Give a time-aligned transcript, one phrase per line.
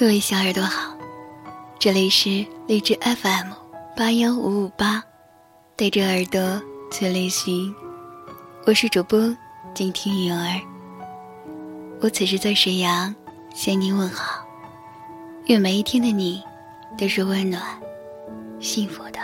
[0.00, 0.96] 各位小耳朵好，
[1.78, 3.52] 这里是荔枝 FM
[3.94, 5.04] 八幺五五八，
[5.76, 6.40] 带着耳朵
[6.90, 7.74] 去旅行，
[8.64, 9.36] 我是主播
[9.74, 10.58] 静听云儿。
[12.00, 13.14] 我此时在沈阳
[13.54, 14.42] 向您问好，
[15.48, 16.42] 愿每一天的你
[16.96, 17.62] 都是温暖、
[18.58, 19.18] 幸福的。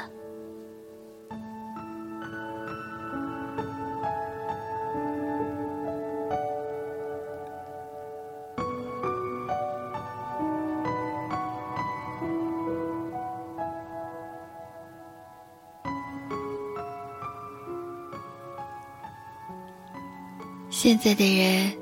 [20.79, 21.73] 现在的人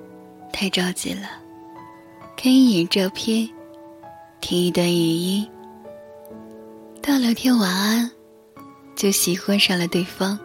[0.52, 1.28] 太着急了，
[2.36, 3.50] 看一眼照片，
[4.40, 5.50] 听一段语音，
[7.02, 8.08] 到聊天晚安，
[8.94, 10.38] 就喜欢上了对方。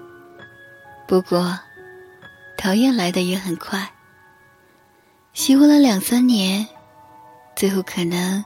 [1.08, 1.60] 不过，
[2.58, 3.88] 讨厌来的也很快。
[5.34, 6.68] 喜欢了两三年，
[7.56, 8.44] 最后可能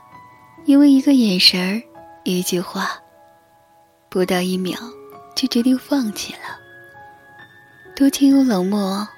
[0.66, 1.82] 因为一个眼神儿、
[2.24, 2.90] 一句话，
[4.10, 4.78] 不到一秒
[5.34, 6.60] 就决定放弃了。
[7.96, 9.08] 多情又冷漠。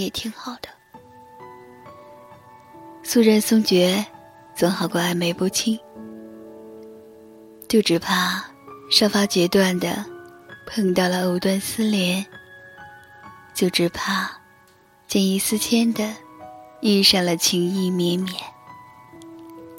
[0.00, 0.68] 也挺好的。
[3.02, 4.04] 素人松觉，
[4.54, 5.78] 总好过暧昧不清。
[7.68, 8.44] 就只怕
[8.90, 10.04] 稍发决断的，
[10.66, 12.24] 碰到了藕断丝连；
[13.54, 14.30] 就只怕
[15.06, 16.12] 见异思迁的，
[16.80, 18.34] 遇上了情意绵绵。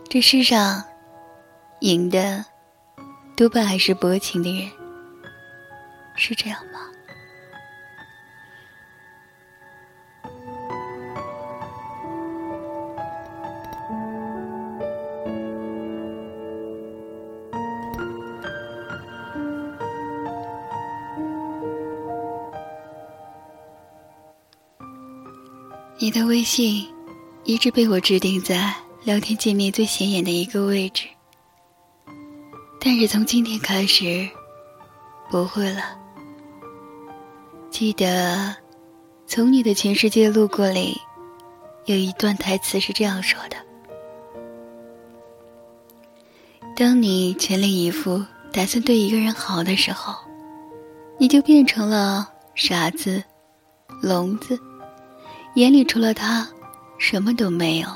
[0.09, 0.83] 这世上，
[1.79, 2.45] 赢的
[3.35, 4.69] 多半还是薄情的人，
[6.15, 6.90] 是这样吗？
[26.01, 26.83] 你的微信
[27.43, 31.07] 一直被我置顶在聊天界面最显眼的一个位置，
[32.79, 34.27] 但是从今天开始，
[35.29, 35.95] 不会了。
[37.69, 38.55] 记得，
[39.27, 40.99] 从你的全世界路过里，
[41.85, 43.57] 有一段台词是这样说的：
[46.75, 50.15] 当你全力以赴打算对一个人好的时候，
[51.19, 53.23] 你就变成了傻子、
[54.01, 54.59] 聋子。
[55.55, 56.47] 眼里除了他，
[56.97, 57.87] 什么都没有，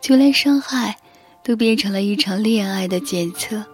[0.00, 0.96] 就连伤害，
[1.42, 3.64] 都变成了一场恋爱的检测。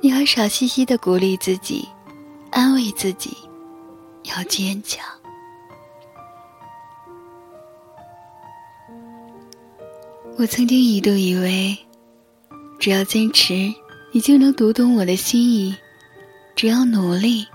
[0.00, 1.86] 你还傻兮兮的鼓励自己，
[2.50, 3.36] 安慰自己，
[4.24, 5.04] 要坚强。
[10.38, 11.76] 我曾经一度以为，
[12.80, 13.72] 只要坚持，
[14.10, 15.74] 你就能读懂我的心意；
[16.56, 17.46] 只要努力，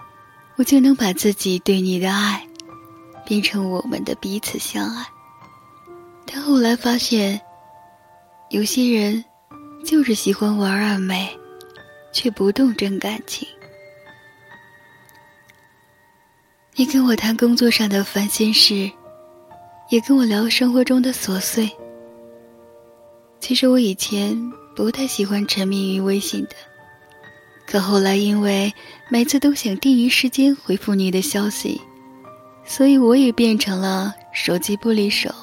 [0.56, 2.48] 我就能把自己对你的爱。
[3.28, 5.06] 变成我们的彼此相爱，
[6.26, 7.42] 但后来发现，
[8.50, 9.22] 有些人
[9.84, 11.38] 就是喜欢玩暧昧，
[12.14, 13.46] 却不动真感情。
[16.74, 18.90] 你跟我谈工作上的烦心事，
[19.90, 21.70] 也跟我聊生活中的琐碎。
[23.42, 24.40] 其实我以前
[24.74, 26.56] 不太喜欢沉迷于微信的，
[27.66, 28.74] 可后来因为
[29.10, 31.82] 每次都想第一时间回复你的消息。
[32.68, 35.34] 所以我也变成了手机不离手，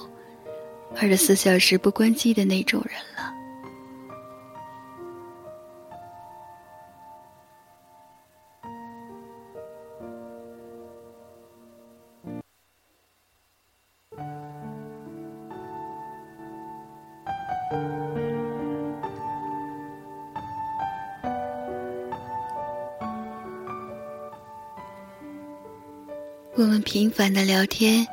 [1.01, 3.34] 二十四小时不关机的那种人了。
[26.57, 28.07] 我们频繁的聊天，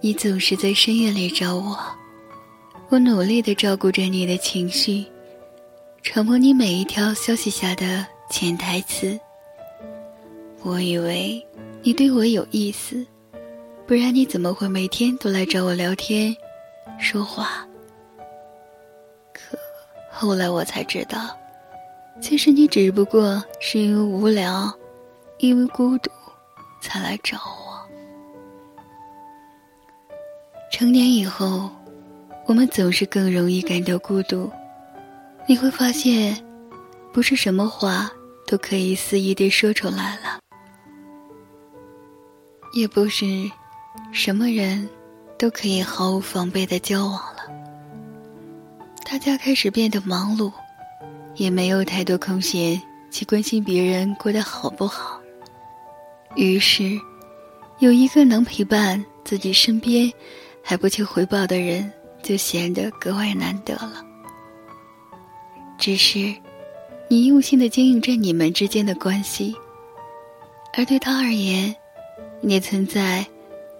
[0.00, 1.78] 你总是在深夜里找我，
[2.88, 5.04] 我努力的照顾着你的情绪，
[6.02, 9.16] 揣摩你每一条消息下的潜台词。
[10.62, 11.46] 我以为
[11.82, 13.06] 你对我有意思，
[13.86, 16.36] 不然你怎么会每天都来找我聊天、
[16.98, 17.64] 说话？
[19.32, 19.56] 可
[20.10, 21.30] 后来我才知道，
[22.20, 24.76] 其实你只不过是因为无聊，
[25.38, 26.10] 因为孤独。
[26.86, 27.84] 才来找我。
[30.70, 31.68] 成年以后，
[32.46, 34.48] 我们总是更容易感到孤独。
[35.48, 36.36] 你会发现，
[37.12, 38.08] 不是什么话
[38.46, 40.38] 都可以肆意地说出来了，
[42.72, 43.50] 也不是
[44.12, 44.88] 什么人
[45.36, 47.42] 都可以毫无防备的交往了。
[49.04, 50.52] 大家开始变得忙碌，
[51.34, 52.80] 也没有太多空闲
[53.10, 55.20] 去关心别人过得好不好。
[56.36, 57.00] 于是，
[57.78, 60.12] 有一个能陪伴自己身边
[60.62, 61.90] 还不求回报的人，
[62.22, 64.04] 就显得格外难得了。
[65.78, 66.34] 只是
[67.08, 69.54] 你用心的经营着你们之间的关系，
[70.76, 71.74] 而对他而言，
[72.42, 73.26] 你的存在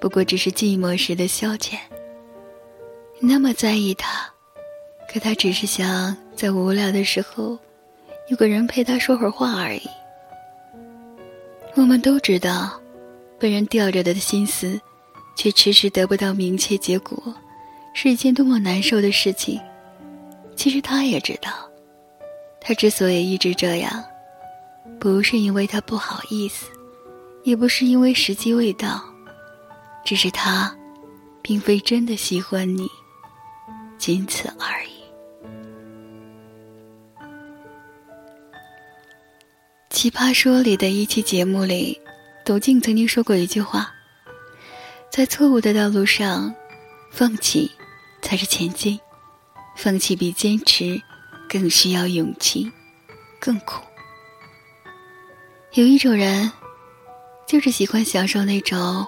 [0.01, 1.77] 不过只是寂寞时的消遣。
[3.21, 4.31] 那么在意他，
[5.13, 7.59] 可他只是想在无聊的时候
[8.29, 9.83] 有个人陪他说会儿话而已。
[11.77, 12.81] 我们都知道，
[13.39, 14.81] 被人吊着的心思，
[15.37, 17.35] 却迟迟得不到明确结果，
[17.93, 19.61] 是一件多么难受的事情。
[20.57, 21.51] 其实他也知道，
[22.63, 24.03] 他之所以一直这样，
[24.99, 26.67] 不是因为他不好意思，
[27.45, 29.05] 也不是因为时机未到，
[30.03, 30.75] 只是他，
[31.43, 32.89] 并非真的喜欢你。
[33.99, 34.96] 仅此而已。
[39.97, 41.99] 奇葩说里的一期节目里，
[42.45, 43.91] 董静曾经说过一句话
[45.11, 46.55] ：“在错误的道路上，
[47.11, 47.73] 放弃
[48.21, 49.01] 才是前进。
[49.75, 51.01] 放弃比坚持
[51.49, 52.71] 更需要勇气，
[53.41, 53.83] 更苦。
[55.73, 56.53] 有一种人，
[57.49, 59.07] 就是喜欢享受那种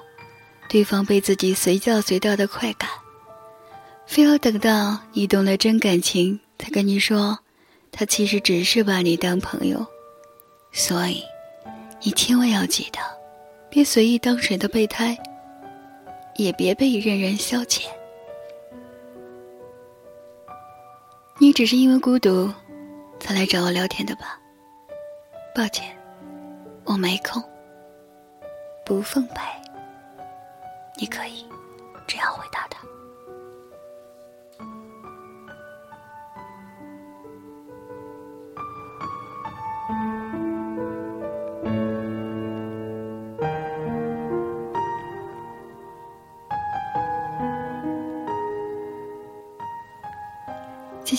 [0.71, 2.89] 对方被自己随叫随到的快感。”
[4.09, 7.41] 非要等到你动了真感情，才跟你说，
[7.93, 9.87] 他其实只是把你当朋友。
[10.79, 11.25] 所以，
[12.01, 13.01] 你千万要记得，
[13.69, 15.19] 别随意当谁的备胎，
[16.37, 17.85] 也别被任人消遣。
[21.41, 22.49] 你只是因为孤独，
[23.19, 24.39] 才来找我聊天的吧？
[25.53, 25.85] 抱歉，
[26.85, 27.43] 我没空，
[28.87, 29.43] 不奉陪。
[30.97, 31.45] 你可以
[32.07, 32.79] 这样回答他。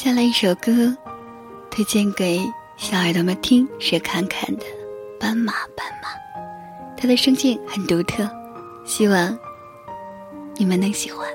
[0.10, 0.98] 带来一首歌，
[1.70, 2.42] 推荐给
[2.78, 4.66] 小耳朵们听，是侃侃的
[5.20, 6.10] 《斑马斑马》，
[6.98, 8.28] 它的声线很独特，
[8.84, 9.38] 希望
[10.56, 11.28] 你们能喜欢。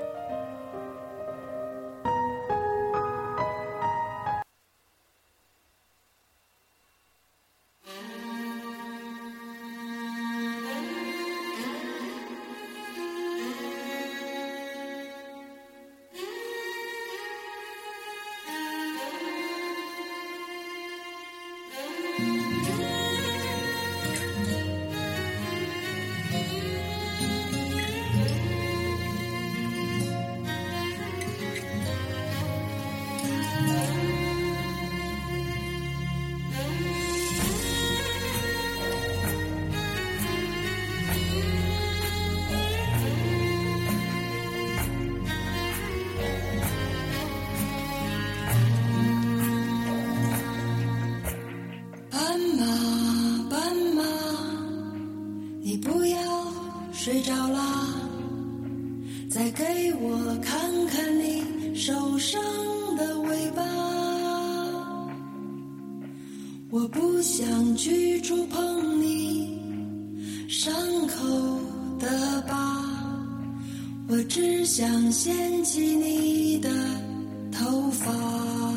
[66.75, 69.61] 我不想去触碰你
[70.49, 70.75] 伤
[71.07, 71.25] 口
[72.01, 72.85] 的疤，
[74.09, 76.69] 我只想掀起你的
[77.53, 78.74] 头发。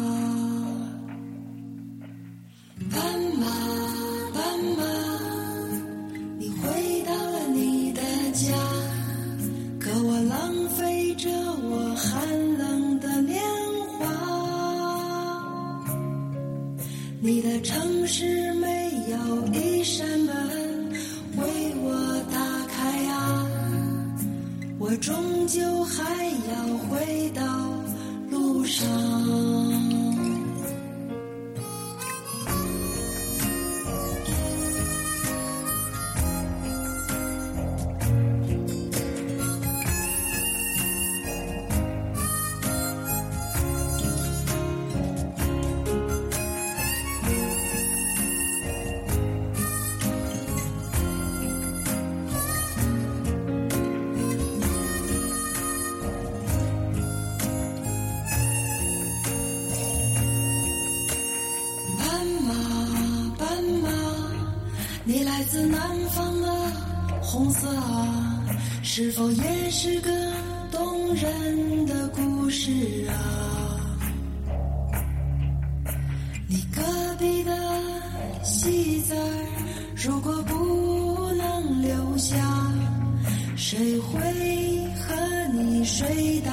[67.29, 68.46] 红色啊，
[68.84, 70.10] 是否也是个
[70.72, 72.72] 动人的故事
[73.10, 73.13] 啊？
[76.48, 76.81] 你隔
[77.19, 77.51] 壁的
[78.46, 79.13] 戏子，
[79.93, 82.38] 如果不能留下，
[83.57, 84.17] 谁会
[84.96, 86.51] 和你睡到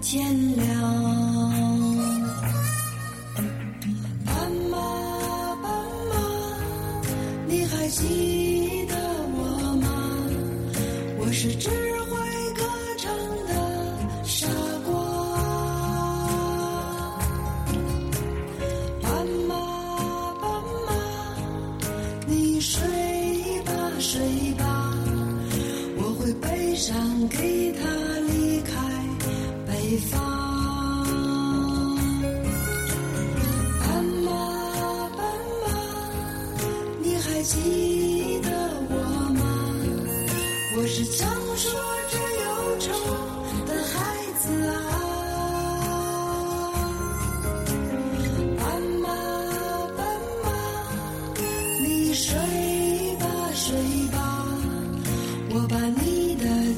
[0.00, 1.19] 天亮？
[11.32, 11.89] 是真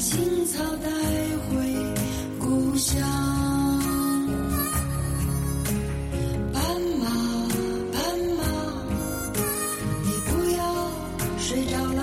[0.03, 0.91] 青草带
[1.47, 1.57] 回
[2.37, 3.01] 故乡
[6.53, 6.61] 斑
[6.99, 7.07] 马
[7.93, 8.03] 斑
[8.37, 8.43] 马
[10.03, 10.61] 你不要
[11.39, 12.03] 睡着啦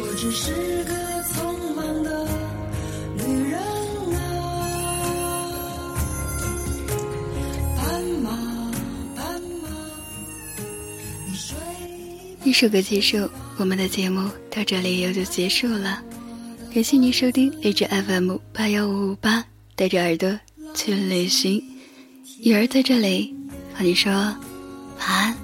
[0.00, 1.34] 我只是个匆
[1.76, 2.26] 忙的
[3.18, 3.60] 旅人
[4.16, 4.18] 啊
[7.76, 8.30] 斑马
[9.14, 9.68] 斑马
[11.26, 11.54] 你睡
[12.42, 13.28] 一首歌结束
[13.58, 16.07] 我们的节目到这里也就结束了。
[16.78, 19.44] 感谢您收听荔枝 FM 八幺五五八，
[19.74, 20.38] 带着耳朵
[20.76, 21.60] 去旅行。
[22.44, 23.34] 雨儿在这里
[23.74, 24.36] 和你说晚
[25.00, 25.36] 安，